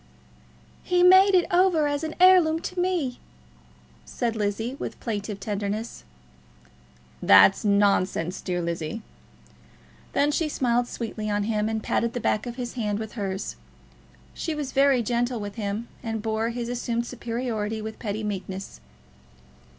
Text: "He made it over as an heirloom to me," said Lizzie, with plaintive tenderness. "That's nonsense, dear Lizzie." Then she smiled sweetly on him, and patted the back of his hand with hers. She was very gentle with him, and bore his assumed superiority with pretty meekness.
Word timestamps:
"He 0.83 1.03
made 1.03 1.35
it 1.35 1.45
over 1.53 1.85
as 1.85 2.03
an 2.03 2.15
heirloom 2.19 2.59
to 2.61 2.79
me," 2.79 3.19
said 4.03 4.35
Lizzie, 4.35 4.75
with 4.79 4.99
plaintive 4.99 5.39
tenderness. 5.39 6.03
"That's 7.21 7.63
nonsense, 7.63 8.41
dear 8.41 8.63
Lizzie." 8.63 9.03
Then 10.13 10.31
she 10.31 10.49
smiled 10.49 10.87
sweetly 10.87 11.29
on 11.29 11.43
him, 11.43 11.69
and 11.69 11.83
patted 11.83 12.13
the 12.13 12.19
back 12.19 12.47
of 12.47 12.55
his 12.55 12.73
hand 12.73 12.97
with 12.97 13.11
hers. 13.11 13.57
She 14.33 14.55
was 14.55 14.71
very 14.71 15.03
gentle 15.03 15.39
with 15.39 15.53
him, 15.53 15.87
and 16.01 16.23
bore 16.23 16.49
his 16.49 16.67
assumed 16.67 17.05
superiority 17.05 17.79
with 17.79 17.99
pretty 17.99 18.23
meekness. 18.23 18.81